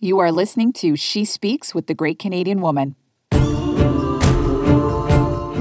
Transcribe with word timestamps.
You 0.00 0.20
are 0.20 0.30
listening 0.30 0.72
to 0.74 0.94
She 0.94 1.24
Speaks 1.24 1.74
with 1.74 1.88
the 1.88 1.94
Great 1.94 2.20
Canadian 2.20 2.60
Woman. 2.60 2.94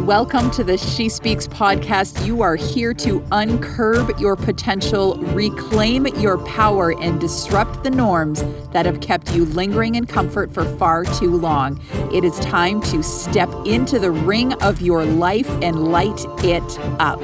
Welcome 0.06 0.52
to 0.52 0.64
the 0.64 0.78
She 0.78 1.10
Speaks 1.10 1.48
podcast. 1.48 2.24
You 2.24 2.44
are 2.44 2.56
here 2.56 2.94
to 2.94 3.22
uncurb 3.32 4.20
your 4.20 4.36
potential, 4.36 5.18
reclaim 5.34 6.06
your 6.20 6.38
power, 6.46 6.94
and 7.02 7.20
disrupt 7.20 7.84
the 7.84 7.90
norms 7.90 8.44
that 8.74 8.86
have 8.86 9.02
kept 9.02 9.34
you 9.34 9.44
lingering 9.44 9.96
in 9.96 10.06
comfort 10.06 10.54
for 10.54 10.66
far 10.78 11.04
too 11.04 11.36
long. 11.36 11.82
It 12.14 12.24
is 12.24 12.38
time 12.40 12.80
to 12.84 13.02
step 13.02 13.50
into 13.66 13.98
the 13.98 14.12
ring 14.12 14.54
of 14.62 14.82
your 14.82 15.04
life 15.04 15.50
and 15.64 15.88
light 15.92 16.24
it 16.44 16.80
up. 17.00 17.20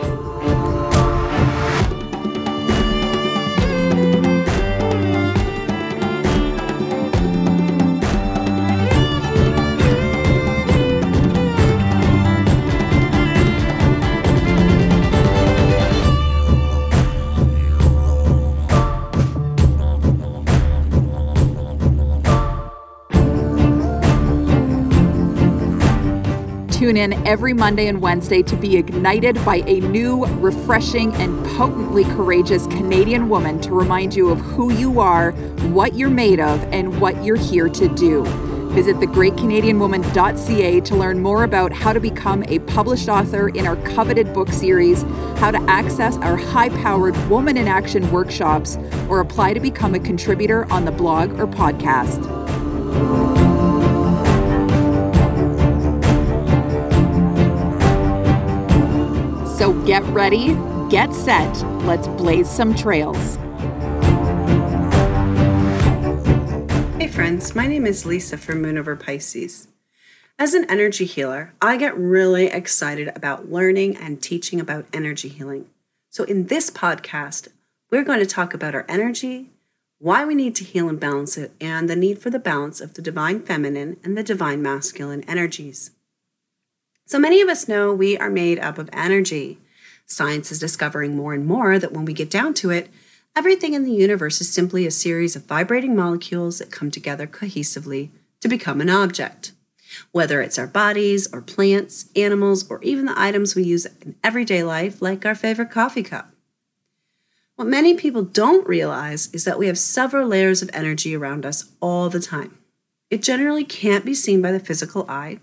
Tune 26.94 27.12
in 27.12 27.28
every 27.28 27.54
Monday 27.54 27.88
and 27.88 28.00
Wednesday 28.00 28.44
to 28.44 28.56
be 28.56 28.78
ignited 28.78 29.44
by 29.44 29.64
a 29.66 29.80
new, 29.80 30.26
refreshing, 30.26 31.12
and 31.16 31.44
potently 31.58 32.04
courageous 32.04 32.68
Canadian 32.68 33.30
woman 33.30 33.60
to 33.62 33.72
remind 33.72 34.14
you 34.14 34.30
of 34.30 34.40
who 34.40 34.72
you 34.72 35.00
are, 35.00 35.32
what 35.72 35.96
you're 35.96 36.12
made 36.12 36.40
of, 36.40 36.62
and 36.72 37.02
what 37.02 37.24
you're 37.24 37.36
here 37.36 37.68
to 37.68 37.88
do. 37.96 38.24
Visit 38.74 38.98
thegreatcanadianwoman.ca 38.98 40.82
to 40.82 40.96
learn 40.96 41.20
more 41.20 41.44
about 41.46 41.74
how 41.74 41.94
to 41.94 42.00
become 42.00 42.44
a 42.44 42.60
published 42.60 43.10
author 43.10 43.50
in 43.50 43.66
our 43.66 43.78
coveted 43.78 44.32
book 44.32 44.50
series, 44.50 45.02
how 45.40 45.50
to 45.50 45.60
access 45.63 46.18
our 46.18 46.38
high 46.38 46.70
powered 46.70 47.18
Woman 47.28 47.57
in 47.57 47.68
Action 47.68 48.12
workshops, 48.12 48.78
or 49.10 49.20
apply 49.20 49.55
to 49.55 49.60
become 49.60 49.96
a 49.96 50.00
contributor 50.00 50.72
on 50.72 50.85
the 50.85 50.91
blog 50.91 51.40
or 51.40 51.48
podcast. 51.48 53.43
So 59.64 59.72
get 59.86 60.04
ready, 60.08 60.58
get 60.90 61.14
set, 61.14 61.56
let's 61.86 62.10
blaze 62.10 62.50
some 62.50 62.76
trails. 62.76 63.38
Hey 67.00 67.08
friends, 67.08 67.56
my 67.56 67.66
name 67.66 67.86
is 67.86 68.06
Lisa 68.06 68.38
from 68.38 68.62
Moon 68.62 68.78
Over 68.78 68.97
Pisces. 68.97 69.69
As 70.38 70.53
an 70.53 70.69
energy 70.69 71.06
healer, 71.06 71.53
I 71.62 71.78
get 71.78 71.97
really 71.97 72.47
excited 72.47 73.09
about 73.16 73.53
learning 73.53 73.96
and 73.96 74.22
teaching 74.22 74.59
about 74.59 74.86
energy 74.91 75.30
healing. 75.30 75.69
So, 76.09 76.25
in 76.25 76.47
this 76.47 76.69
podcast, 76.69 77.47
we're 77.90 78.03
going 78.03 78.19
to 78.19 78.25
talk 78.25 78.53
about 78.53 78.75
our 78.75 78.86
energy, 78.90 79.52
why 79.97 80.25
we 80.25 80.36
need 80.36 80.56
to 80.56 80.66
heal 80.66 80.90
and 80.90 81.00
balance 81.00 81.38
it, 81.38 81.53
and 81.62 81.90
the 81.90 81.96
need 81.96 82.19
for 82.19 82.30
the 82.30 82.38
balance 82.38 82.81
of 82.81 82.96
the 82.96 83.02
divine 83.02 83.41
feminine 83.41 83.96
and 84.03 84.18
the 84.18 84.24
divine 84.24 84.62
masculine 84.62 85.24
energies. 85.24 85.91
So 87.06 87.19
many 87.19 87.41
of 87.41 87.50
us 87.50 87.68
know 87.68 87.94
we 87.94 88.18
are 88.18 88.29
made 88.29 88.59
up 88.59 88.78
of 88.78 88.90
energy. 88.94 89.59
Science 90.06 90.51
is 90.51 90.59
discovering 90.59 91.16
more 91.16 91.34
and 91.34 91.45
more 91.45 91.78
that 91.78 91.91
when 91.91 92.06
we 92.06 92.13
get 92.13 92.29
down 92.29 92.53
to 92.56 92.69
it, 92.69 92.90
everything 93.35 93.73
in 93.73 93.84
the 93.84 93.91
universe 93.91 94.40
is 94.40 94.51
simply 94.51 94.85
a 94.85 94.91
series 94.91 95.35
of 95.35 95.45
vibrating 95.45 95.95
molecules 95.95 96.59
that 96.59 96.72
come 96.72 96.90
together 96.90 97.28
cohesively 97.28 98.09
to 98.40 98.47
become 98.47 98.79
an 98.79 98.90
object. 98.90 99.51
Whether 100.12 100.41
it's 100.41 100.57
our 100.57 100.66
bodies, 100.66 101.31
or 101.31 101.41
plants, 101.41 102.09
animals, 102.16 102.69
or 102.69 102.81
even 102.81 103.06
the 103.06 103.19
items 103.19 103.53
we 103.53 103.63
use 103.63 103.85
in 104.01 104.16
everyday 104.23 104.63
life, 104.63 105.01
like 105.01 105.25
our 105.25 105.35
favorite 105.35 105.72
coffee 105.72 106.03
cup. 106.03 106.31
What 107.55 107.67
many 107.67 107.94
people 107.94 108.23
don't 108.23 108.67
realize 108.67 109.29
is 109.33 109.45
that 109.45 109.59
we 109.59 109.67
have 109.67 109.78
several 109.78 110.28
layers 110.28 110.63
of 110.63 110.72
energy 110.73 111.16
around 111.16 111.45
us 111.45 111.72
all 111.79 112.09
the 112.09 112.19
time. 112.19 112.57
It 113.11 113.22
generally 113.22 113.63
can't 113.63 114.05
be 114.05 114.16
seen 114.16 114.41
by 114.41 114.51
the 114.51 114.59
physical 114.59 115.05
eye, 115.07 115.39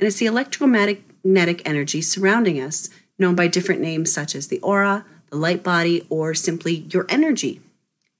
and 0.00 0.06
it's 0.06 0.16
the 0.16 0.26
electromagnetic 0.26 1.68
energy 1.68 2.00
surrounding 2.00 2.58
us, 2.58 2.88
known 3.18 3.34
by 3.34 3.46
different 3.46 3.82
names 3.82 4.10
such 4.10 4.34
as 4.34 4.48
the 4.48 4.58
aura, 4.60 5.04
the 5.28 5.36
light 5.36 5.62
body, 5.62 6.06
or 6.08 6.34
simply 6.34 6.86
your 6.90 7.04
energy. 7.10 7.60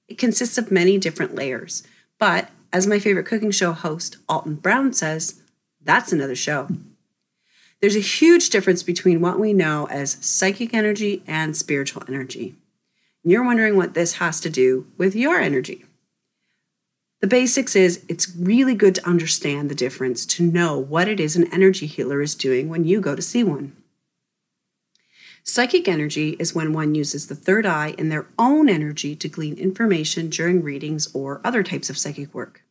It 0.07 0.19
consists 0.19 0.59
of 0.59 0.71
many 0.71 0.99
different 0.99 1.33
layers, 1.33 1.83
but 2.19 2.49
as 2.71 2.85
my 2.85 2.99
favorite 2.99 3.25
cooking 3.25 3.49
show 3.49 3.73
host, 3.73 4.17
Alton 4.29 4.55
Brown, 4.55 4.93
says, 4.93 5.41
that's 5.81 6.13
another 6.13 6.35
show. 6.35 6.69
There's 7.81 7.95
a 7.95 7.99
huge 7.99 8.51
difference 8.51 8.83
between 8.83 9.19
what 9.19 9.39
we 9.39 9.51
know 9.51 9.87
as 9.89 10.23
psychic 10.23 10.75
energy 10.75 11.23
and 11.25 11.57
spiritual 11.57 12.03
energy. 12.07 12.53
You're 13.23 13.43
wondering 13.43 13.75
what 13.75 13.95
this 13.95 14.13
has 14.13 14.39
to 14.41 14.51
do 14.51 14.85
with 14.97 15.15
your 15.15 15.39
energy. 15.39 15.85
The 17.21 17.27
basics 17.27 17.75
is 17.75 18.03
it's 18.09 18.35
really 18.35 18.73
good 18.73 18.95
to 18.95 19.07
understand 19.07 19.69
the 19.69 19.75
difference 19.75 20.25
to 20.25 20.43
know 20.43 20.77
what 20.77 21.07
it 21.07 21.19
is 21.19 21.35
an 21.35 21.53
energy 21.53 21.85
healer 21.85 22.19
is 22.19 22.33
doing 22.33 22.67
when 22.67 22.83
you 22.83 22.99
go 22.99 23.15
to 23.15 23.21
see 23.21 23.43
one. 23.43 23.75
Psychic 25.43 25.87
energy 25.87 26.35
is 26.39 26.55
when 26.55 26.73
one 26.73 26.95
uses 26.95 27.27
the 27.27 27.35
third 27.35 27.65
eye 27.65 27.93
and 27.99 28.11
their 28.11 28.27
own 28.39 28.67
energy 28.67 29.15
to 29.15 29.29
glean 29.29 29.55
information 29.55 30.29
during 30.29 30.63
readings 30.63 31.13
or 31.13 31.41
other 31.43 31.61
types 31.61 31.91
of 31.91 31.97
psychic 31.97 32.33
work. 32.33 32.63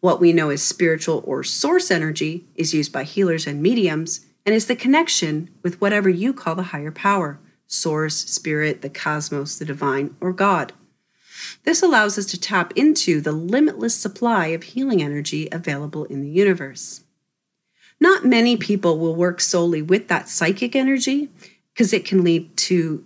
What 0.00 0.20
we 0.20 0.32
know 0.32 0.50
as 0.50 0.60
spiritual 0.60 1.22
or 1.24 1.44
source 1.44 1.90
energy 1.90 2.46
is 2.56 2.74
used 2.74 2.92
by 2.92 3.04
healers 3.04 3.46
and 3.46 3.62
mediums 3.62 4.26
and 4.44 4.56
is 4.56 4.66
the 4.66 4.74
connection 4.74 5.50
with 5.62 5.80
whatever 5.80 6.08
you 6.08 6.32
call 6.32 6.56
the 6.56 6.64
higher 6.64 6.90
power 6.92 7.38
source, 7.70 8.16
spirit, 8.16 8.80
the 8.80 8.88
cosmos, 8.88 9.58
the 9.58 9.64
divine, 9.64 10.16
or 10.22 10.32
God. 10.32 10.72
This 11.64 11.82
allows 11.82 12.18
us 12.18 12.26
to 12.26 12.40
tap 12.40 12.72
into 12.76 13.20
the 13.20 13.32
limitless 13.32 13.94
supply 13.94 14.48
of 14.48 14.62
healing 14.62 15.02
energy 15.02 15.48
available 15.52 16.04
in 16.04 16.22
the 16.22 16.30
universe. 16.30 17.04
Not 18.00 18.24
many 18.24 18.56
people 18.56 18.98
will 18.98 19.14
work 19.14 19.40
solely 19.40 19.82
with 19.82 20.08
that 20.08 20.28
psychic 20.28 20.76
energy 20.76 21.30
because 21.72 21.92
it 21.92 22.04
can 22.04 22.22
lead 22.22 22.56
to 22.56 23.04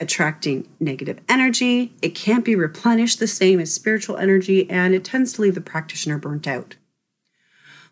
attracting 0.00 0.66
negative 0.80 1.20
energy. 1.28 1.92
It 2.00 2.14
can't 2.14 2.44
be 2.44 2.56
replenished 2.56 3.18
the 3.18 3.26
same 3.26 3.60
as 3.60 3.72
spiritual 3.72 4.16
energy, 4.16 4.68
and 4.70 4.94
it 4.94 5.04
tends 5.04 5.34
to 5.34 5.42
leave 5.42 5.54
the 5.54 5.60
practitioner 5.60 6.18
burnt 6.18 6.48
out. 6.48 6.76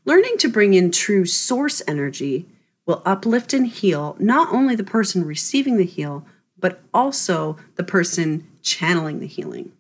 Learning 0.04 0.38
to 0.38 0.48
bring 0.48 0.72
in 0.72 0.90
true 0.90 1.26
source 1.26 1.82
energy 1.86 2.46
will 2.86 3.02
uplift 3.04 3.52
and 3.52 3.66
heal 3.66 4.16
not 4.18 4.50
only 4.52 4.74
the 4.74 4.82
person 4.82 5.24
receiving 5.24 5.76
the 5.76 5.84
heal, 5.84 6.24
but 6.58 6.80
also 6.94 7.58
the 7.76 7.84
person 7.84 8.46
channeling 8.62 9.20
the 9.20 9.26
healing. 9.26 9.70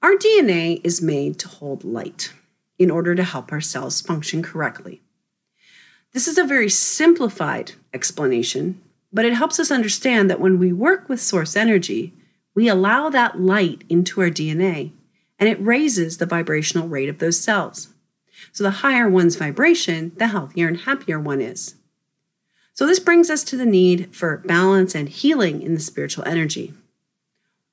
Our 0.00 0.12
DNA 0.12 0.80
is 0.84 1.02
made 1.02 1.40
to 1.40 1.48
hold 1.48 1.82
light 1.82 2.32
in 2.78 2.88
order 2.88 3.16
to 3.16 3.24
help 3.24 3.50
our 3.50 3.60
cells 3.60 4.00
function 4.00 4.44
correctly. 4.44 5.02
This 6.12 6.28
is 6.28 6.38
a 6.38 6.44
very 6.44 6.70
simplified 6.70 7.72
explanation, 7.92 8.80
but 9.12 9.24
it 9.24 9.34
helps 9.34 9.58
us 9.58 9.72
understand 9.72 10.30
that 10.30 10.40
when 10.40 10.58
we 10.58 10.72
work 10.72 11.08
with 11.08 11.20
source 11.20 11.56
energy, 11.56 12.14
we 12.54 12.68
allow 12.68 13.08
that 13.10 13.40
light 13.40 13.82
into 13.88 14.20
our 14.20 14.30
DNA 14.30 14.92
and 15.38 15.48
it 15.48 15.60
raises 15.60 16.18
the 16.18 16.26
vibrational 16.26 16.86
rate 16.86 17.08
of 17.08 17.18
those 17.18 17.40
cells. 17.40 17.88
So 18.52 18.62
the 18.62 18.70
higher 18.70 19.08
one's 19.08 19.34
vibration, 19.34 20.12
the 20.16 20.28
healthier 20.28 20.68
and 20.68 20.78
happier 20.78 21.18
one 21.18 21.40
is. 21.40 21.74
So 22.72 22.86
this 22.86 23.00
brings 23.00 23.30
us 23.30 23.42
to 23.44 23.56
the 23.56 23.66
need 23.66 24.14
for 24.14 24.36
balance 24.38 24.94
and 24.94 25.08
healing 25.08 25.60
in 25.60 25.74
the 25.74 25.80
spiritual 25.80 26.24
energy. 26.24 26.72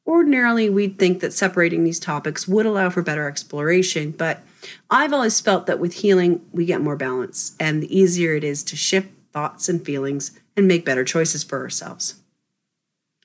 Ordinarily, 0.07 0.69
we'd 0.69 0.99
think 0.99 1.19
that 1.21 1.33
separating 1.33 1.83
these 1.83 1.99
topics 1.99 2.47
would 2.47 2.65
allow 2.65 2.89
for 2.89 3.01
better 3.01 3.27
exploration, 3.27 4.11
but 4.11 4.43
I've 4.89 5.13
always 5.13 5.39
felt 5.39 5.65
that 5.65 5.79
with 5.79 5.95
healing, 5.95 6.45
we 6.51 6.65
get 6.65 6.81
more 6.81 6.95
balance, 6.95 7.55
and 7.59 7.81
the 7.81 7.97
easier 7.97 8.35
it 8.35 8.43
is 8.43 8.63
to 8.63 8.75
shift 8.75 9.09
thoughts 9.33 9.67
and 9.67 9.83
feelings 9.83 10.39
and 10.55 10.67
make 10.67 10.85
better 10.85 11.03
choices 11.03 11.43
for 11.43 11.59
ourselves. 11.61 12.15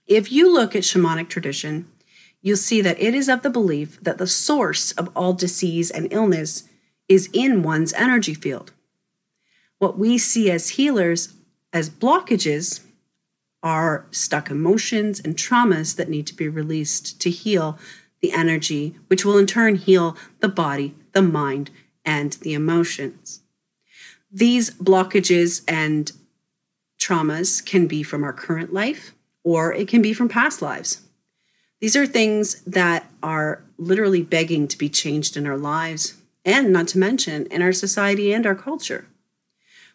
If 0.06 0.32
you 0.32 0.52
look 0.52 0.74
at 0.74 0.82
shamanic 0.82 1.28
tradition, 1.28 1.90
you'll 2.42 2.56
see 2.56 2.80
that 2.80 3.00
it 3.00 3.14
is 3.14 3.28
of 3.28 3.42
the 3.42 3.50
belief 3.50 4.00
that 4.00 4.18
the 4.18 4.26
source 4.26 4.92
of 4.92 5.10
all 5.14 5.34
disease 5.34 5.90
and 5.90 6.12
illness 6.12 6.64
is 7.08 7.28
in 7.32 7.62
one's 7.62 7.92
energy 7.92 8.34
field. 8.34 8.72
What 9.78 9.98
we 9.98 10.18
see 10.18 10.50
as 10.50 10.70
healers 10.70 11.34
as 11.72 11.90
blockages 11.90 12.80
are 13.62 14.06
stuck 14.10 14.50
emotions 14.50 15.20
and 15.20 15.36
traumas 15.36 15.96
that 15.96 16.08
need 16.08 16.26
to 16.26 16.34
be 16.34 16.48
released 16.48 17.20
to 17.20 17.30
heal 17.30 17.78
the 18.20 18.32
energy, 18.32 18.94
which 19.08 19.24
will 19.24 19.38
in 19.38 19.46
turn 19.46 19.76
heal 19.76 20.16
the 20.40 20.48
body, 20.48 20.94
the 21.12 21.22
mind, 21.22 21.70
and 22.04 22.34
the 22.42 22.54
emotions. 22.54 23.40
These 24.30 24.70
blockages 24.70 25.62
and 25.66 26.12
traumas 26.98 27.64
can 27.64 27.86
be 27.86 28.02
from 28.02 28.22
our 28.22 28.32
current 28.32 28.72
life 28.72 29.14
or 29.42 29.72
it 29.72 29.88
can 29.88 30.02
be 30.02 30.12
from 30.12 30.28
past 30.28 30.62
lives. 30.62 31.02
These 31.80 31.96
are 31.96 32.06
things 32.06 32.60
that 32.62 33.10
are 33.22 33.62
literally 33.78 34.22
begging 34.22 34.68
to 34.68 34.76
be 34.76 34.88
changed 34.88 35.36
in 35.36 35.46
our 35.46 35.56
lives, 35.56 36.14
and 36.44 36.72
not 36.72 36.88
to 36.88 36.98
mention 36.98 37.46
in 37.46 37.62
our 37.62 37.72
society 37.72 38.32
and 38.32 38.44
our 38.46 38.54
culture. 38.54 39.06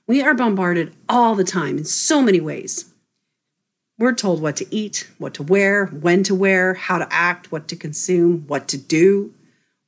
We 0.07 0.21
are 0.21 0.33
bombarded 0.33 0.95
all 1.07 1.35
the 1.35 1.43
time 1.43 1.77
in 1.77 1.85
so 1.85 2.21
many 2.21 2.39
ways. 2.39 2.91
We're 3.97 4.13
told 4.13 4.41
what 4.41 4.57
to 4.57 4.75
eat, 4.75 5.09
what 5.17 5.33
to 5.35 5.43
wear, 5.43 5.85
when 5.85 6.23
to 6.23 6.35
wear, 6.35 6.73
how 6.73 6.97
to 6.97 7.07
act, 7.11 7.51
what 7.51 7.67
to 7.69 7.75
consume, 7.75 8.45
what 8.47 8.67
to 8.69 8.77
do. 8.77 9.33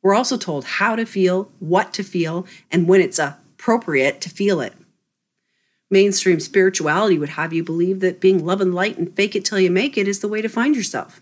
We're 0.02 0.16
also 0.16 0.38
told 0.38 0.64
how 0.64 0.96
to 0.96 1.06
feel, 1.06 1.52
what 1.60 1.94
to 1.94 2.04
feel, 2.04 2.48
and 2.72 2.88
when 2.88 3.02
it's 3.02 3.20
appropriate 3.20 4.22
to 4.22 4.30
feel 4.30 4.62
it. 4.62 4.74
Mainstream 5.90 6.40
spirituality 6.40 7.18
would 7.18 7.30
have 7.30 7.52
you 7.52 7.64
believe 7.64 8.00
that 8.00 8.22
being 8.22 8.46
love 8.46 8.62
and 8.62 8.74
light 8.74 8.98
and 8.98 9.14
fake 9.16 9.36
it 9.36 9.44
till 9.44 9.60
you 9.60 9.72
make 9.72 9.98
it 9.98 10.08
is 10.08 10.20
the 10.20 10.28
way 10.28 10.42
to 10.42 10.50
find 10.50 10.76
yourself. 10.76 11.22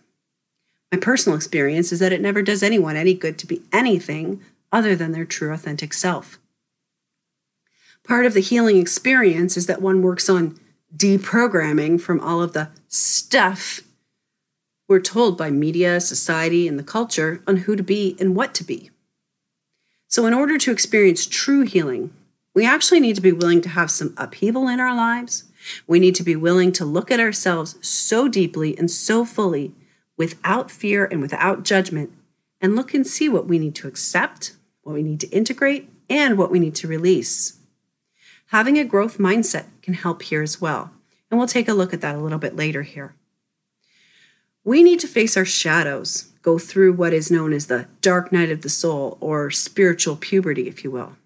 My 0.92 1.00
personal 1.00 1.36
experience 1.36 1.92
is 1.92 2.00
that 2.00 2.14
it 2.14 2.22
never 2.22 2.42
does 2.42 2.62
anyone 2.62 2.96
any 2.96 3.14
good 3.14 3.38
to 3.40 3.48
be 3.48 3.64
anything 3.72 4.42
other 4.72 4.96
than 4.96 5.12
their 5.12 5.26
true 5.26 5.52
authentic 5.52 5.94
self. 5.94 6.40
Part 8.04 8.26
of 8.26 8.34
the 8.34 8.40
healing 8.40 8.78
experience 8.78 9.58
is 9.58 9.66
that 9.66 9.82
one 9.82 10.02
works 10.02 10.30
on 10.30 10.60
deprogramming 10.96 12.00
from 12.00 12.20
all 12.20 12.42
of 12.42 12.54
the 12.54 12.70
stuff 12.88 13.82
we're 14.88 15.00
told 15.00 15.38
by 15.38 15.50
media, 15.50 16.00
society, 16.00 16.68
and 16.68 16.78
the 16.78 16.84
culture 16.84 17.42
on 17.48 17.58
who 17.58 17.76
to 17.76 17.84
be 17.84 18.16
and 18.20 18.36
what 18.36 18.54
to 18.54 18.64
be. 18.64 18.92
So, 20.08 20.26
in 20.26 20.34
order 20.34 20.58
to 20.60 20.72
experience 20.72 21.26
true 21.26 21.64
healing, 21.64 22.14
we 22.54 22.66
actually 22.66 23.00
need 23.00 23.16
to 23.16 23.22
be 23.22 23.32
willing 23.32 23.62
to 23.62 23.70
have 23.70 23.92
some 23.92 24.14
upheaval 24.16 24.68
in 24.68 24.80
our 24.80 24.96
lives. 24.96 25.46
We 25.88 26.00
need 26.00 26.16
to 26.16 26.24
be 26.24 26.36
willing 26.36 26.72
to 26.74 26.86
look 26.86 27.12
at 27.12 27.20
ourselves 27.20 27.76
so 27.86 28.28
deeply 28.28 28.78
and 28.78 28.90
so 28.90 29.26
fully 29.26 29.74
without 30.18 30.72
fear 30.72 31.06
and 31.06 31.22
without 31.22 31.64
judgment 31.64 32.12
and 32.62 32.76
look 32.76 32.94
and 32.94 33.06
see 33.06 33.28
what 33.28 33.48
we 33.48 33.60
need 33.60 33.76
to 33.76 33.88
accept, 33.88 34.56
what 34.84 34.94
we 34.94 35.04
need 35.04 35.20
to 35.22 35.30
integrate, 35.30 35.90
and 36.10 36.38
what 36.38 36.52
we 36.52 36.60
need 36.60 36.76
to 36.76 36.88
release. 36.88 37.58
Having 38.56 38.78
a 38.78 38.86
growth 38.86 39.18
mindset 39.18 39.66
can 39.82 39.96
help 39.96 40.22
here 40.22 40.42
as 40.42 40.62
well. 40.62 40.92
And 41.30 41.38
we'll 41.38 41.46
take 41.46 41.68
a 41.68 41.74
look 41.74 41.94
at 41.94 42.00
that 42.00 42.16
a 42.16 42.20
little 42.20 42.38
bit 42.38 42.56
later 42.56 42.84
here. 42.84 43.14
We 44.64 44.82
need 44.82 45.02
to 45.02 45.10
face 45.10 45.36
our 45.36 45.44
shadows, 45.44 46.32
go 46.42 46.58
through 46.58 46.94
what 46.94 47.12
is 47.12 47.30
known 47.30 47.52
as 47.52 47.68
the 47.68 47.90
dark 48.00 48.32
night 48.32 48.50
of 48.52 48.62
the 48.62 48.70
soul 48.70 49.18
or 49.20 49.52
spiritual 49.52 50.16
puberty, 50.16 50.70
if 50.70 50.86
you 50.86 50.92
will. 50.92 51.18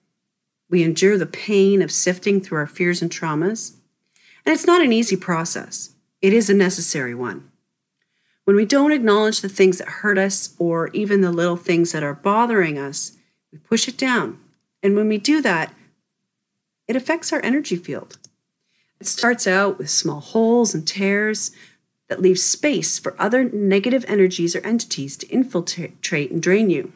We 0.72 0.82
endure 0.82 1.20
the 1.20 1.28
pain 1.28 1.84
of 1.84 1.92
sifting 1.92 2.42
through 2.42 2.58
our 2.58 2.66
fears 2.66 3.00
and 3.00 3.12
traumas. 3.12 3.76
And 4.44 4.52
it's 4.52 4.66
not 4.66 4.82
an 4.82 4.92
easy 4.92 5.16
process, 5.16 5.92
it 6.24 6.34
is 6.34 6.50
a 6.50 6.56
necessary 6.56 7.14
one. 7.14 7.52
When 8.46 8.56
we 8.56 8.66
don't 8.66 8.92
acknowledge 8.92 9.42
the 9.42 9.50
things 9.50 9.78
that 9.78 10.00
hurt 10.02 10.18
us 10.18 10.56
or 10.58 10.88
even 10.94 11.22
the 11.22 11.32
little 11.32 11.58
things 11.58 11.92
that 11.92 12.02
are 12.02 12.16
bothering 12.16 12.80
us, 12.80 13.18
we 13.52 13.60
push 13.60 13.88
it 13.88 14.00
down. 14.00 14.40
And 14.82 14.96
when 14.96 15.08
we 15.08 15.20
do 15.20 15.44
that, 15.44 15.76
it 16.90 16.96
affects 16.96 17.32
our 17.32 17.40
energy 17.46 17.76
field. 17.76 18.18
It 19.00 19.06
starts 19.06 19.46
out 19.46 19.78
with 19.78 19.92
small 19.92 20.20
holes 20.20 20.74
and 20.74 20.86
tears 20.86 21.52
that 22.08 22.22
leave 22.22 22.40
space 22.40 22.98
for 22.98 23.16
other 23.22 23.44
negative 23.44 24.04
energies 24.08 24.56
or 24.56 24.66
entities 24.66 25.16
to 25.18 25.28
infiltrate 25.28 26.32
and 26.32 26.42
drain 26.42 26.72
you. 26.72 26.92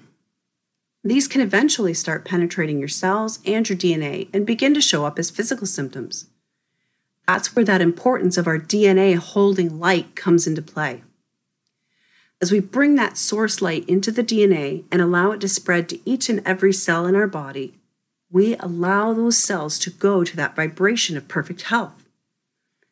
These 1.03 1.27
can 1.27 1.41
eventually 1.41 1.93
start 1.93 2.25
penetrating 2.25 2.79
your 2.79 2.87
cells 2.87 3.39
and 3.45 3.69
your 3.69 3.77
DNA 3.77 4.29
and 4.33 4.47
begin 4.47 4.73
to 4.73 4.81
show 4.81 5.05
up 5.05 5.19
as 5.19 5.29
physical 5.29 5.67
symptoms. 5.67 6.25
That's 7.27 7.55
where 7.55 7.65
that 7.65 7.81
importance 7.81 8.35
of 8.35 8.47
our 8.47 8.57
DNA 8.57 9.15
holding 9.15 9.79
light 9.79 10.15
comes 10.15 10.47
into 10.47 10.63
play. 10.63 11.03
As 12.41 12.51
we 12.51 12.59
bring 12.59 12.95
that 12.95 13.17
source 13.17 13.61
light 13.61 13.87
into 13.87 14.11
the 14.11 14.23
DNA 14.23 14.85
and 14.91 15.01
allow 15.01 15.31
it 15.31 15.41
to 15.41 15.47
spread 15.47 15.87
to 15.89 16.09
each 16.09 16.29
and 16.29 16.41
every 16.45 16.73
cell 16.73 17.05
in 17.05 17.15
our 17.15 17.27
body, 17.27 17.77
we 18.33 18.55
allow 18.55 19.13
those 19.13 19.37
cells 19.37 19.77
to 19.77 19.91
go 19.91 20.23
to 20.23 20.35
that 20.35 20.55
vibration 20.55 21.15
of 21.15 21.27
perfect 21.27 21.61
health. 21.63 22.03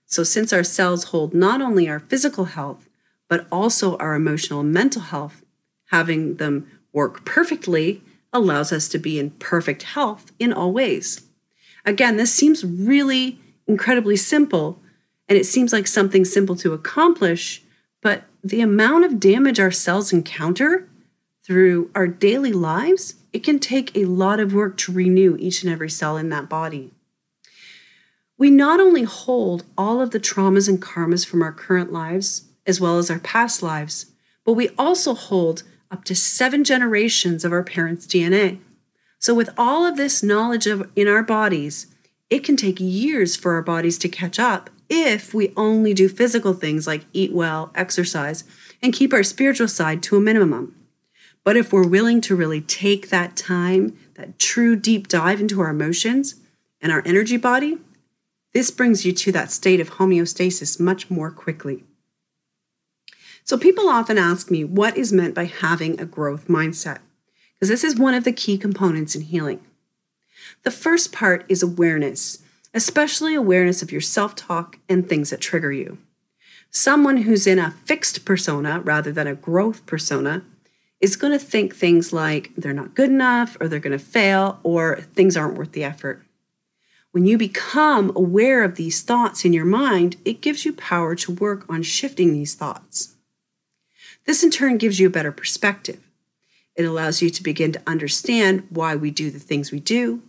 So, 0.05 0.23
since 0.23 0.53
our 0.53 0.63
cells 0.63 1.05
hold 1.05 1.33
not 1.33 1.61
only 1.61 1.89
our 1.89 1.99
physical 1.99 2.45
health, 2.45 2.87
but 3.27 3.47
also 3.51 3.97
our 3.97 4.13
emotional 4.13 4.59
and 4.59 4.71
mental 4.71 5.01
health, 5.01 5.43
having 5.85 6.35
them 6.35 6.69
work 6.93 7.25
perfectly 7.25 8.03
allows 8.31 8.71
us 8.71 8.87
to 8.89 8.99
be 8.99 9.17
in 9.17 9.31
perfect 9.31 9.83
health 9.83 10.31
in 10.37 10.53
all 10.53 10.71
ways. 10.71 11.21
Again, 11.85 12.17
this 12.17 12.33
seems 12.33 12.63
really 12.63 13.39
incredibly 13.67 14.17
simple, 14.17 14.79
and 15.27 15.37
it 15.37 15.45
seems 15.45 15.73
like 15.73 15.87
something 15.87 16.23
simple 16.23 16.55
to 16.57 16.73
accomplish, 16.73 17.63
but 18.01 18.25
the 18.43 18.61
amount 18.61 19.05
of 19.05 19.19
damage 19.19 19.59
our 19.59 19.71
cells 19.71 20.13
encounter 20.13 20.87
through 21.45 21.89
our 21.95 22.07
daily 22.07 22.53
lives 22.53 23.15
it 23.33 23.43
can 23.43 23.59
take 23.59 23.95
a 23.95 24.05
lot 24.05 24.39
of 24.39 24.53
work 24.53 24.77
to 24.77 24.91
renew 24.91 25.37
each 25.39 25.63
and 25.63 25.71
every 25.71 25.89
cell 25.89 26.17
in 26.17 26.29
that 26.29 26.49
body. 26.49 26.91
We 28.37 28.49
not 28.49 28.79
only 28.79 29.03
hold 29.03 29.63
all 29.77 30.01
of 30.01 30.11
the 30.11 30.19
traumas 30.19 30.67
and 30.67 30.81
karmas 30.81 31.25
from 31.25 31.41
our 31.41 31.51
current 31.51 31.93
lives, 31.93 32.45
as 32.65 32.81
well 32.81 32.97
as 32.97 33.09
our 33.09 33.19
past 33.19 33.63
lives, 33.63 34.07
but 34.43 34.53
we 34.53 34.69
also 34.77 35.13
hold 35.13 35.63
up 35.89 36.03
to 36.05 36.15
seven 36.15 36.63
generations 36.63 37.45
of 37.45 37.51
our 37.51 37.63
parents' 37.63 38.07
DNA. 38.07 38.59
So, 39.19 39.35
with 39.35 39.49
all 39.57 39.85
of 39.85 39.97
this 39.97 40.23
knowledge 40.23 40.65
of, 40.65 40.89
in 40.95 41.07
our 41.07 41.21
bodies, 41.21 41.87
it 42.29 42.43
can 42.43 42.55
take 42.55 42.79
years 42.79 43.35
for 43.35 43.53
our 43.53 43.61
bodies 43.61 43.97
to 43.99 44.09
catch 44.09 44.39
up 44.39 44.69
if 44.89 45.33
we 45.33 45.53
only 45.55 45.93
do 45.93 46.09
physical 46.09 46.53
things 46.53 46.87
like 46.87 47.05
eat 47.13 47.31
well, 47.31 47.71
exercise, 47.75 48.43
and 48.81 48.93
keep 48.93 49.13
our 49.13 49.23
spiritual 49.23 49.67
side 49.67 50.01
to 50.03 50.17
a 50.17 50.21
minimum. 50.21 50.75
But 51.43 51.57
if 51.57 51.73
we're 51.73 51.87
willing 51.87 52.21
to 52.21 52.35
really 52.35 52.61
take 52.61 53.09
that 53.09 53.35
time, 53.35 53.97
that 54.15 54.37
true 54.37 54.75
deep 54.75 55.07
dive 55.07 55.41
into 55.41 55.61
our 55.61 55.69
emotions 55.69 56.35
and 56.79 56.91
our 56.91 57.01
energy 57.05 57.37
body, 57.37 57.79
this 58.53 58.69
brings 58.69 59.05
you 59.05 59.13
to 59.13 59.31
that 59.31 59.51
state 59.51 59.79
of 59.79 59.91
homeostasis 59.91 60.79
much 60.79 61.09
more 61.09 61.31
quickly. 61.31 61.83
So, 63.43 63.57
people 63.57 63.89
often 63.89 64.17
ask 64.17 64.51
me 64.51 64.63
what 64.63 64.97
is 64.97 65.11
meant 65.11 65.33
by 65.33 65.45
having 65.45 65.99
a 65.99 66.05
growth 66.05 66.47
mindset, 66.47 66.99
because 67.55 67.69
this 67.69 67.83
is 67.83 67.95
one 67.95 68.13
of 68.13 68.23
the 68.23 68.31
key 68.31 68.57
components 68.57 69.15
in 69.15 69.21
healing. 69.21 69.61
The 70.63 70.71
first 70.71 71.11
part 71.11 71.45
is 71.49 71.63
awareness, 71.63 72.39
especially 72.73 73.33
awareness 73.33 73.81
of 73.81 73.91
your 73.91 74.01
self 74.01 74.35
talk 74.35 74.77
and 74.87 75.07
things 75.07 75.31
that 75.31 75.41
trigger 75.41 75.71
you. 75.71 75.97
Someone 76.69 77.17
who's 77.17 77.47
in 77.47 77.59
a 77.59 77.71
fixed 77.71 78.25
persona 78.25 78.79
rather 78.79 79.11
than 79.11 79.27
a 79.27 79.35
growth 79.35 79.85
persona 79.85 80.43
is 81.01 81.15
going 81.15 81.33
to 81.33 81.43
think 81.43 81.75
things 81.75 82.13
like 82.13 82.51
they're 82.55 82.73
not 82.73 82.93
good 82.93 83.09
enough 83.09 83.57
or 83.59 83.67
they're 83.67 83.79
going 83.79 83.97
to 83.97 84.03
fail 84.03 84.59
or 84.63 85.01
things 85.13 85.35
aren't 85.35 85.57
worth 85.57 85.71
the 85.71 85.83
effort. 85.83 86.23
When 87.11 87.25
you 87.25 87.37
become 87.37 88.11
aware 88.15 88.63
of 88.63 88.75
these 88.75 89.01
thoughts 89.01 89.43
in 89.43 89.51
your 89.51 89.65
mind, 89.65 90.15
it 90.23 90.41
gives 90.41 90.63
you 90.63 90.71
power 90.71 91.15
to 91.15 91.33
work 91.33 91.65
on 91.67 91.83
shifting 91.83 92.31
these 92.31 92.53
thoughts. 92.53 93.15
This 94.25 94.43
in 94.43 94.51
turn 94.51 94.77
gives 94.77 94.99
you 94.99 95.07
a 95.07 95.11
better 95.11 95.31
perspective. 95.31 95.99
It 96.75 96.85
allows 96.85 97.21
you 97.21 97.29
to 97.31 97.43
begin 97.43 97.73
to 97.73 97.81
understand 97.85 98.65
why 98.69 98.95
we 98.95 99.11
do 99.11 99.29
the 99.29 99.39
things 99.39 99.71
we 99.71 99.79
do, 99.79 100.21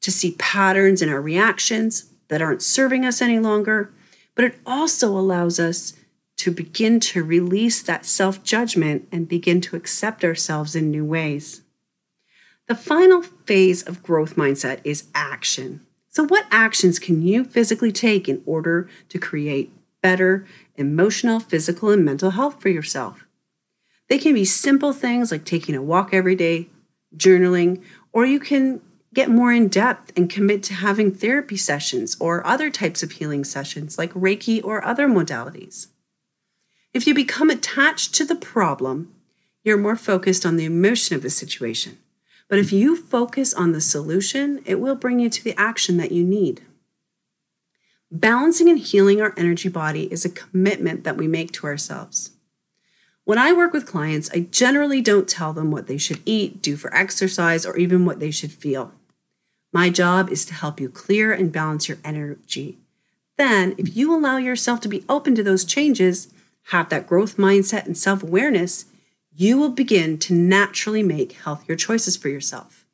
to 0.00 0.10
see 0.10 0.36
patterns 0.38 1.02
in 1.02 1.10
our 1.10 1.20
reactions 1.20 2.10
that 2.28 2.40
aren't 2.40 2.62
serving 2.62 3.04
us 3.04 3.20
any 3.20 3.38
longer, 3.38 3.92
but 4.34 4.44
it 4.44 4.58
also 4.64 5.08
allows 5.08 5.60
us 5.60 5.92
to 6.40 6.50
begin 6.50 7.00
to 7.00 7.22
release 7.22 7.82
that 7.82 8.06
self 8.06 8.42
judgment 8.42 9.06
and 9.12 9.28
begin 9.28 9.60
to 9.60 9.76
accept 9.76 10.24
ourselves 10.24 10.74
in 10.74 10.90
new 10.90 11.04
ways. 11.04 11.60
The 12.66 12.74
final 12.74 13.20
phase 13.20 13.82
of 13.82 14.02
growth 14.02 14.36
mindset 14.36 14.80
is 14.82 15.08
action. 15.14 15.84
So, 16.08 16.24
what 16.24 16.46
actions 16.50 16.98
can 16.98 17.20
you 17.20 17.44
physically 17.44 17.92
take 17.92 18.26
in 18.26 18.42
order 18.46 18.88
to 19.10 19.18
create 19.18 19.70
better 20.02 20.46
emotional, 20.76 21.40
physical, 21.40 21.90
and 21.90 22.04
mental 22.04 22.30
health 22.30 22.60
for 22.62 22.70
yourself? 22.70 23.26
They 24.08 24.18
can 24.18 24.34
be 24.34 24.46
simple 24.46 24.94
things 24.94 25.30
like 25.30 25.44
taking 25.44 25.74
a 25.74 25.82
walk 25.82 26.14
every 26.14 26.34
day, 26.34 26.68
journaling, 27.16 27.82
or 28.12 28.24
you 28.24 28.40
can 28.40 28.80
get 29.12 29.28
more 29.28 29.52
in 29.52 29.68
depth 29.68 30.12
and 30.16 30.30
commit 30.30 30.62
to 30.62 30.74
having 30.74 31.12
therapy 31.12 31.56
sessions 31.56 32.16
or 32.18 32.46
other 32.46 32.70
types 32.70 33.02
of 33.02 33.12
healing 33.12 33.44
sessions 33.44 33.98
like 33.98 34.12
Reiki 34.14 34.64
or 34.64 34.84
other 34.84 35.06
modalities. 35.06 35.88
If 36.92 37.06
you 37.06 37.14
become 37.14 37.50
attached 37.50 38.14
to 38.14 38.24
the 38.24 38.34
problem, 38.34 39.14
you're 39.62 39.76
more 39.76 39.96
focused 39.96 40.44
on 40.44 40.56
the 40.56 40.64
emotion 40.64 41.14
of 41.14 41.22
the 41.22 41.30
situation. 41.30 41.98
But 42.48 42.58
if 42.58 42.72
you 42.72 42.96
focus 42.96 43.54
on 43.54 43.72
the 43.72 43.80
solution, 43.80 44.60
it 44.66 44.80
will 44.80 44.96
bring 44.96 45.20
you 45.20 45.30
to 45.30 45.44
the 45.44 45.54
action 45.56 45.98
that 45.98 46.10
you 46.10 46.24
need. 46.24 46.62
Balancing 48.10 48.68
and 48.68 48.78
healing 48.78 49.20
our 49.20 49.32
energy 49.36 49.68
body 49.68 50.12
is 50.12 50.24
a 50.24 50.30
commitment 50.30 51.04
that 51.04 51.16
we 51.16 51.28
make 51.28 51.52
to 51.52 51.66
ourselves. 51.66 52.32
When 53.22 53.38
I 53.38 53.52
work 53.52 53.72
with 53.72 53.86
clients, 53.86 54.28
I 54.34 54.40
generally 54.50 55.00
don't 55.00 55.28
tell 55.28 55.52
them 55.52 55.70
what 55.70 55.86
they 55.86 55.98
should 55.98 56.20
eat, 56.26 56.60
do 56.60 56.76
for 56.76 56.92
exercise, 56.92 57.64
or 57.64 57.76
even 57.76 58.04
what 58.04 58.18
they 58.18 58.32
should 58.32 58.50
feel. 58.50 58.92
My 59.72 59.90
job 59.90 60.30
is 60.30 60.44
to 60.46 60.54
help 60.54 60.80
you 60.80 60.88
clear 60.88 61.32
and 61.32 61.52
balance 61.52 61.88
your 61.88 61.98
energy. 62.04 62.78
Then, 63.38 63.76
if 63.78 63.96
you 63.96 64.12
allow 64.12 64.38
yourself 64.38 64.80
to 64.80 64.88
be 64.88 65.04
open 65.08 65.36
to 65.36 65.44
those 65.44 65.64
changes, 65.64 66.34
have 66.70 66.88
that 66.88 67.06
growth 67.06 67.36
mindset 67.36 67.86
and 67.86 67.98
self 67.98 68.22
awareness, 68.22 68.86
you 69.34 69.58
will 69.58 69.70
begin 69.70 70.18
to 70.18 70.34
naturally 70.34 71.02
make 71.02 71.32
healthier 71.32 71.76
choices 71.76 72.16
for 72.16 72.28
yourself. 72.28 72.84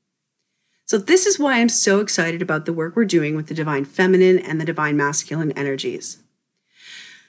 So, 0.87 0.99
this 0.99 1.27
is 1.27 1.39
why 1.39 1.59
I'm 1.59 1.69
so 1.69 2.01
excited 2.01 2.41
about 2.41 2.65
the 2.65 2.73
work 2.73 2.97
we're 2.97 3.05
doing 3.05 3.37
with 3.37 3.49
the 3.49 3.55
divine 3.55 3.85
feminine 3.85 4.39
and 4.39 4.61
the 4.61 4.65
divine 4.65 4.97
masculine 4.97 5.53
energies. 5.53 6.19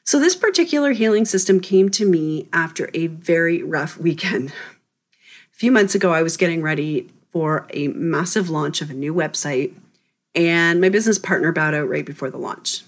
So, 0.03 0.19
this 0.19 0.35
particular 0.35 0.91
healing 0.93 1.25
system 1.25 1.59
came 1.59 1.89
to 1.89 2.07
me 2.07 2.47
after 2.53 2.89
a 2.93 3.07
very 3.07 3.61
rough 3.61 3.97
weekend. 3.97 4.49
A 4.49 5.55
few 5.55 5.71
months 5.71 5.95
ago, 5.95 6.13
I 6.13 6.21
was 6.21 6.37
getting 6.37 6.61
ready 6.61 7.09
for 7.31 7.67
a 7.71 7.89
massive 7.89 8.49
launch 8.49 8.81
of 8.81 8.89
a 8.89 8.93
new 8.93 9.13
website, 9.13 9.73
and 10.33 10.79
my 10.79 10.87
business 10.87 11.19
partner 11.19 11.51
bowed 11.51 11.73
out 11.73 11.89
right 11.89 12.05
before 12.05 12.29
the 12.29 12.37
launch. 12.37 12.83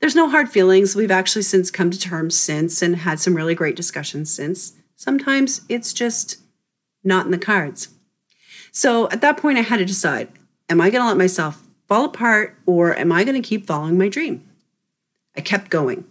There's 0.00 0.14
no 0.14 0.28
hard 0.28 0.50
feelings. 0.50 0.94
We've 0.94 1.10
actually 1.10 1.42
since 1.42 1.70
come 1.70 1.90
to 1.90 1.98
terms 1.98 2.38
since 2.38 2.82
and 2.82 2.96
had 2.96 3.18
some 3.18 3.34
really 3.34 3.54
great 3.54 3.76
discussions 3.76 4.32
since. 4.32 4.74
Sometimes 4.94 5.62
it's 5.68 5.92
just 5.92 6.38
not 7.02 7.24
in 7.24 7.32
the 7.32 7.38
cards. 7.38 7.88
So 8.72 9.08
at 9.10 9.20
that 9.22 9.38
point, 9.38 9.58
I 9.58 9.62
had 9.62 9.78
to 9.78 9.84
decide 9.84 10.28
am 10.68 10.80
I 10.80 10.90
going 10.90 11.02
to 11.02 11.08
let 11.08 11.16
myself 11.16 11.62
fall 11.86 12.04
apart 12.04 12.58
or 12.66 12.96
am 12.96 13.12
I 13.12 13.24
going 13.24 13.40
to 13.40 13.48
keep 13.48 13.66
following 13.66 13.96
my 13.96 14.08
dream? 14.08 14.46
I 15.36 15.40
kept 15.40 15.70
going. 15.70 16.04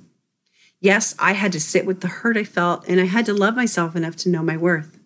Yes, 0.80 1.15
I 1.20 1.34
had 1.34 1.51
to 1.54 1.60
sit 1.60 1.86
with 1.86 2.01
the 2.01 2.08
hurt 2.08 2.38
I 2.38 2.44
felt 2.44 2.88
and 2.88 3.00
I 3.00 3.06
had 3.06 3.25
to 3.25 3.34
love 3.34 3.56
myself 3.56 3.96
enough 3.96 4.15
to 4.18 4.30
know 4.30 4.44
my 4.44 4.58
worth. 4.58 5.00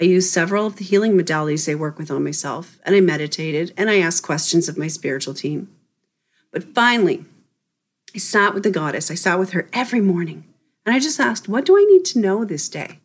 I 0.00 0.04
used 0.04 0.32
several 0.32 0.66
of 0.66 0.76
the 0.76 0.84
healing 0.84 1.16
modalities 1.16 1.66
they 1.66 1.76
work 1.76 1.98
with 1.98 2.10
on 2.10 2.24
myself, 2.24 2.80
and 2.84 2.96
I 2.96 3.00
meditated 3.00 3.72
and 3.76 3.88
I 3.88 4.00
asked 4.00 4.24
questions 4.24 4.68
of 4.68 4.76
my 4.76 4.88
spiritual 4.88 5.34
team. 5.34 5.68
But 6.50 6.74
finally, 6.74 7.24
I 8.14 8.18
sat 8.18 8.54
with 8.54 8.62
the 8.62 8.70
goddess. 8.70 9.10
I 9.10 9.14
sat 9.14 9.38
with 9.38 9.50
her 9.50 9.68
every 9.72 10.00
morning. 10.00 10.44
And 10.86 10.94
I 10.94 11.00
just 11.00 11.18
asked, 11.18 11.48
What 11.48 11.64
do 11.64 11.76
I 11.76 11.84
need 11.84 12.04
to 12.06 12.20
know 12.20 12.44
this 12.44 12.68
day? 12.68 13.00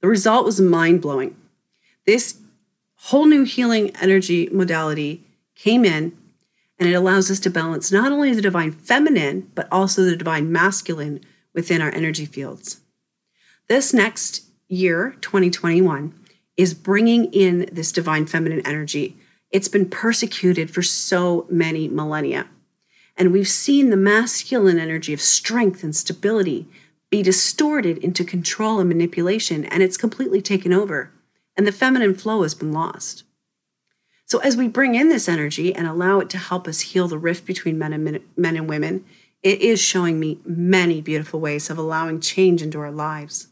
The 0.00 0.08
result 0.08 0.44
was 0.44 0.60
mind 0.60 1.02
blowing. 1.02 1.36
This 2.06 2.38
whole 2.96 3.26
new 3.26 3.44
healing 3.44 3.90
energy 4.00 4.48
modality 4.52 5.24
came 5.54 5.84
in 5.84 6.16
and 6.78 6.88
it 6.88 6.94
allows 6.94 7.30
us 7.30 7.40
to 7.40 7.50
balance 7.50 7.92
not 7.92 8.12
only 8.12 8.34
the 8.34 8.42
divine 8.42 8.72
feminine, 8.72 9.50
but 9.54 9.68
also 9.70 10.02
the 10.02 10.16
divine 10.16 10.50
masculine 10.50 11.20
within 11.54 11.80
our 11.80 11.90
energy 11.90 12.26
fields. 12.26 12.80
This 13.68 13.94
next 13.94 14.44
year, 14.68 15.16
2021, 15.20 16.14
is 16.56 16.74
bringing 16.74 17.26
in 17.32 17.68
this 17.72 17.92
divine 17.92 18.26
feminine 18.26 18.66
energy. 18.66 19.16
It's 19.50 19.68
been 19.68 19.88
persecuted 19.88 20.70
for 20.70 20.82
so 20.82 21.46
many 21.48 21.88
millennia. 21.88 22.48
And 23.16 23.32
we've 23.32 23.48
seen 23.48 23.90
the 23.90 23.96
masculine 23.96 24.78
energy 24.78 25.12
of 25.12 25.20
strength 25.20 25.84
and 25.84 25.94
stability 25.94 26.66
be 27.10 27.22
distorted 27.22 27.98
into 27.98 28.24
control 28.24 28.80
and 28.80 28.88
manipulation, 28.88 29.64
and 29.66 29.82
it's 29.82 29.96
completely 29.96 30.42
taken 30.42 30.72
over. 30.72 31.12
And 31.56 31.66
the 31.66 31.72
feminine 31.72 32.14
flow 32.14 32.42
has 32.42 32.54
been 32.54 32.72
lost. 32.72 33.22
So, 34.26 34.38
as 34.38 34.56
we 34.56 34.66
bring 34.66 34.94
in 34.94 35.10
this 35.10 35.28
energy 35.28 35.74
and 35.74 35.86
allow 35.86 36.18
it 36.18 36.30
to 36.30 36.38
help 36.38 36.66
us 36.66 36.80
heal 36.80 37.06
the 37.06 37.18
rift 37.18 37.46
between 37.46 37.78
men 37.78 37.92
and, 37.92 38.20
men 38.36 38.56
and 38.56 38.68
women, 38.68 39.04
it 39.42 39.60
is 39.60 39.80
showing 39.80 40.18
me 40.18 40.40
many 40.44 41.00
beautiful 41.00 41.38
ways 41.38 41.68
of 41.70 41.78
allowing 41.78 42.20
change 42.20 42.62
into 42.62 42.80
our 42.80 42.90
lives. 42.90 43.48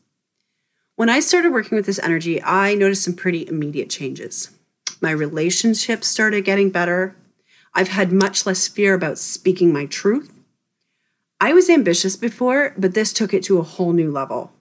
When 0.97 1.11
I 1.11 1.21
started 1.21 1.53
working 1.53 1.77
with 1.77 1.87
this 1.87 1.99
energy, 1.99 2.43
I 2.43 2.75
noticed 2.75 3.05
some 3.05 3.15
pretty 3.15 3.47
immediate 3.47 3.91
changes. 3.91 4.51
My 5.01 5.11
relationships 5.11 6.09
started 6.09 6.45
getting 6.45 6.71
better. 6.71 7.15
I've 7.75 7.89
had 7.89 8.13
much 8.13 8.47
less 8.47 8.69
fear 8.69 8.95
about 8.95 9.19
speaking 9.19 9.73
my 9.73 9.87
truth. 9.87 10.33
I 11.41 11.53
was 11.53 11.71
ambitious 11.71 12.17
before, 12.17 12.75
but 12.77 12.95
this 12.95 13.13
took 13.13 13.35
it 13.35 13.43
to 13.45 13.59
a 13.59 13.65
whole 13.65 13.93
new 13.93 14.11
level. 14.11 14.53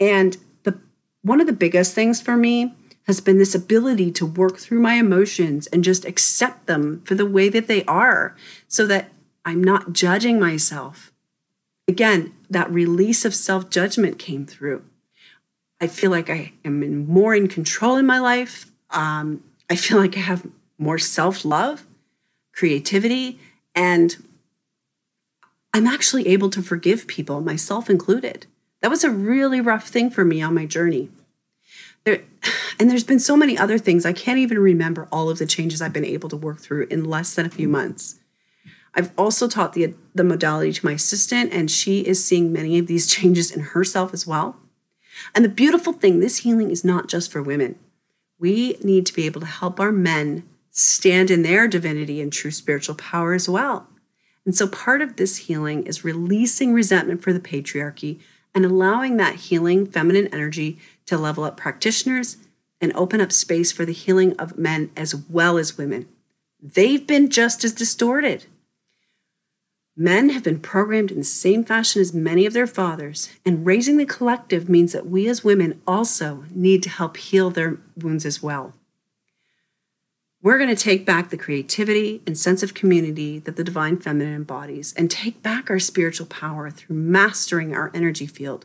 And 0.00 0.36
the 0.62 0.78
one 1.22 1.40
of 1.40 1.46
the 1.46 1.52
biggest 1.52 1.94
things 1.94 2.20
for 2.20 2.36
me 2.36 2.72
has 3.06 3.20
been 3.20 3.38
this 3.38 3.54
ability 3.54 4.10
to 4.12 4.26
work 4.26 4.58
through 4.58 4.80
my 4.80 4.94
emotions 4.94 5.66
and 5.68 5.84
just 5.84 6.04
accept 6.04 6.66
them 6.66 7.02
for 7.04 7.14
the 7.14 7.26
way 7.26 7.48
that 7.48 7.68
they 7.68 7.84
are 7.84 8.34
so 8.66 8.86
that 8.86 9.10
I'm 9.44 9.62
not 9.62 9.92
judging 9.92 10.40
myself. 10.40 11.12
Again, 11.86 12.34
that 12.50 12.70
release 12.70 13.24
of 13.24 13.34
self 13.34 13.70
judgment 13.70 14.18
came 14.18 14.46
through. 14.46 14.84
I 15.80 15.86
feel 15.86 16.10
like 16.10 16.30
I 16.30 16.52
am 16.64 16.82
in 16.82 17.06
more 17.06 17.34
in 17.34 17.48
control 17.48 17.96
in 17.96 18.06
my 18.06 18.18
life. 18.18 18.70
Um, 18.90 19.42
I 19.68 19.76
feel 19.76 19.98
like 19.98 20.16
I 20.16 20.20
have 20.20 20.46
more 20.78 20.98
self 20.98 21.44
love 21.44 21.86
creativity, 22.56 23.38
and 23.74 24.16
I'm 25.72 25.86
actually 25.86 26.26
able 26.28 26.48
to 26.50 26.62
forgive 26.62 27.06
people, 27.06 27.40
myself 27.42 27.90
included. 27.90 28.46
That 28.80 28.90
was 28.90 29.04
a 29.04 29.10
really 29.10 29.60
rough 29.60 29.88
thing 29.88 30.10
for 30.10 30.24
me 30.24 30.40
on 30.40 30.54
my 30.54 30.64
journey. 30.64 31.10
There, 32.04 32.22
and 32.80 32.90
there's 32.90 33.04
been 33.04 33.20
so 33.20 33.36
many 33.36 33.58
other 33.58 33.78
things. 33.78 34.06
I 34.06 34.12
can't 34.12 34.38
even 34.38 34.58
remember 34.58 35.06
all 35.12 35.28
of 35.28 35.38
the 35.38 35.46
changes 35.46 35.82
I've 35.82 35.92
been 35.92 36.04
able 36.04 36.28
to 36.30 36.36
work 36.36 36.60
through 36.60 36.86
in 36.90 37.04
less 37.04 37.34
than 37.34 37.46
a 37.46 37.50
few 37.50 37.68
months. 37.68 38.18
I've 38.94 39.12
also 39.18 39.46
taught 39.46 39.74
the, 39.74 39.94
the 40.14 40.24
modality 40.24 40.72
to 40.72 40.86
my 40.86 40.92
assistant, 40.92 41.52
and 41.52 41.70
she 41.70 42.00
is 42.00 42.24
seeing 42.24 42.52
many 42.52 42.78
of 42.78 42.86
these 42.86 43.06
changes 43.14 43.50
in 43.50 43.60
herself 43.60 44.14
as 44.14 44.26
well. 44.26 44.56
And 45.34 45.44
the 45.44 45.50
beautiful 45.50 45.92
thing 45.92 46.20
this 46.20 46.38
healing 46.38 46.70
is 46.70 46.84
not 46.84 47.08
just 47.08 47.30
for 47.30 47.42
women. 47.42 47.78
We 48.38 48.76
need 48.82 49.06
to 49.06 49.14
be 49.14 49.26
able 49.26 49.40
to 49.40 49.46
help 49.46 49.78
our 49.78 49.92
men 49.92 50.44
stand 50.78 51.30
in 51.30 51.42
their 51.42 51.66
divinity 51.66 52.20
and 52.20 52.30
true 52.30 52.50
spiritual 52.50 52.94
power 52.94 53.32
as 53.32 53.48
well. 53.48 53.88
And 54.44 54.54
so 54.54 54.68
part 54.68 55.00
of 55.00 55.16
this 55.16 55.38
healing 55.38 55.84
is 55.86 56.04
releasing 56.04 56.74
resentment 56.74 57.22
for 57.22 57.32
the 57.32 57.40
patriarchy 57.40 58.20
and 58.54 58.64
allowing 58.64 59.16
that 59.16 59.36
healing 59.36 59.86
feminine 59.86 60.28
energy 60.28 60.78
to 61.06 61.16
level 61.16 61.44
up 61.44 61.56
practitioners 61.56 62.36
and 62.78 62.94
open 62.94 63.22
up 63.22 63.32
space 63.32 63.72
for 63.72 63.86
the 63.86 63.92
healing 63.92 64.36
of 64.36 64.58
men 64.58 64.90
as 64.96 65.14
well 65.14 65.56
as 65.56 65.78
women. 65.78 66.06
They've 66.60 67.06
been 67.06 67.30
just 67.30 67.64
as 67.64 67.72
distorted. 67.72 68.44
Men 69.96 70.28
have 70.28 70.42
been 70.42 70.60
programmed 70.60 71.10
in 71.10 71.18
the 71.18 71.24
same 71.24 71.64
fashion 71.64 72.02
as 72.02 72.12
many 72.12 72.44
of 72.44 72.52
their 72.52 72.66
fathers, 72.66 73.30
and 73.46 73.64
raising 73.64 73.96
the 73.96 74.04
collective 74.04 74.68
means 74.68 74.92
that 74.92 75.06
we 75.06 75.26
as 75.26 75.42
women 75.42 75.80
also 75.86 76.44
need 76.50 76.82
to 76.82 76.90
help 76.90 77.16
heal 77.16 77.48
their 77.48 77.78
wounds 77.96 78.26
as 78.26 78.42
well. 78.42 78.74
We're 80.46 80.58
going 80.58 80.70
to 80.70 80.76
take 80.76 81.04
back 81.04 81.30
the 81.30 81.36
creativity 81.36 82.22
and 82.24 82.38
sense 82.38 82.62
of 82.62 82.72
community 82.72 83.40
that 83.40 83.56
the 83.56 83.64
divine 83.64 83.96
feminine 83.96 84.32
embodies 84.32 84.94
and 84.96 85.10
take 85.10 85.42
back 85.42 85.68
our 85.68 85.80
spiritual 85.80 86.28
power 86.28 86.70
through 86.70 86.94
mastering 86.94 87.74
our 87.74 87.90
energy 87.92 88.28
field. 88.28 88.64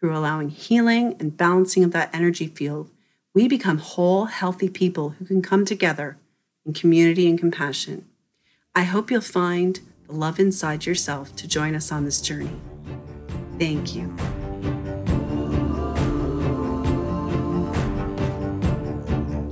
Through 0.00 0.16
allowing 0.16 0.48
healing 0.48 1.14
and 1.20 1.36
balancing 1.36 1.84
of 1.84 1.92
that 1.92 2.12
energy 2.12 2.48
field, 2.48 2.90
we 3.32 3.46
become 3.46 3.78
whole, 3.78 4.24
healthy 4.24 4.68
people 4.68 5.10
who 5.10 5.24
can 5.24 5.40
come 5.40 5.64
together 5.64 6.16
in 6.66 6.72
community 6.72 7.28
and 7.28 7.38
compassion. 7.38 8.06
I 8.74 8.82
hope 8.82 9.08
you'll 9.08 9.20
find 9.20 9.78
the 10.08 10.14
love 10.14 10.40
inside 10.40 10.84
yourself 10.84 11.36
to 11.36 11.46
join 11.46 11.76
us 11.76 11.92
on 11.92 12.04
this 12.04 12.20
journey. 12.20 12.60
Thank 13.56 13.94
you. 13.94 14.12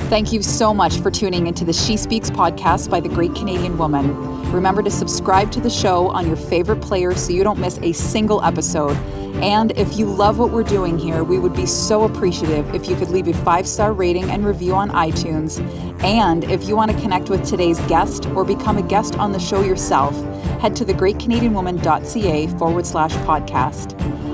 Thank 0.08 0.32
you 0.32 0.42
so 0.42 0.72
much 0.72 0.96
for 1.00 1.10
tuning 1.10 1.48
into 1.48 1.66
the 1.66 1.72
She 1.74 1.98
Speaks 1.98 2.30
podcast 2.30 2.88
by 2.88 2.98
the 2.98 3.10
Great 3.10 3.34
Canadian 3.34 3.76
Woman. 3.76 4.16
Remember 4.50 4.82
to 4.82 4.90
subscribe 4.90 5.52
to 5.52 5.60
the 5.60 5.68
show 5.68 6.08
on 6.08 6.26
your 6.26 6.34
favorite 6.34 6.80
player 6.80 7.14
so 7.14 7.30
you 7.30 7.44
don't 7.44 7.58
miss 7.58 7.78
a 7.82 7.92
single 7.92 8.42
episode. 8.42 8.96
And 9.42 9.72
if 9.72 9.98
you 9.98 10.06
love 10.06 10.38
what 10.38 10.50
we're 10.50 10.62
doing 10.62 10.98
here, 10.98 11.24
we 11.24 11.38
would 11.38 11.52
be 11.52 11.66
so 11.66 12.04
appreciative 12.04 12.74
if 12.74 12.88
you 12.88 12.96
could 12.96 13.10
leave 13.10 13.28
a 13.28 13.34
five 13.34 13.68
star 13.68 13.92
rating 13.92 14.30
and 14.30 14.46
review 14.46 14.74
on 14.74 14.88
iTunes. 14.92 15.60
And 16.02 16.42
if 16.44 16.66
you 16.66 16.74
want 16.74 16.90
to 16.90 16.98
connect 17.02 17.28
with 17.28 17.46
today's 17.46 17.78
guest 17.80 18.24
or 18.28 18.46
become 18.46 18.78
a 18.78 18.82
guest 18.82 19.18
on 19.18 19.32
the 19.32 19.38
show 19.38 19.62
yourself, 19.62 20.14
head 20.58 20.74
to 20.76 20.86
thegreatcanadianwoman.ca 20.86 22.46
forward 22.56 22.86
slash 22.86 23.12
podcast. 23.26 23.92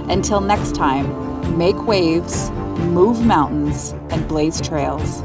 Until 0.08 0.40
next 0.40 0.76
time, 0.76 1.58
make 1.58 1.84
waves, 1.84 2.52
move 2.92 3.26
mountains, 3.26 3.90
and 4.10 4.28
blaze 4.28 4.60
trails. 4.60 5.24